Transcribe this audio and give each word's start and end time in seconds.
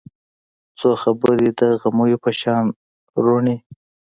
څو 0.77 0.89
خبرې 1.03 1.49
د 1.59 1.61
غمیو 1.81 2.17
په 2.23 2.31
شان 2.39 2.65
روڼې 3.23 3.55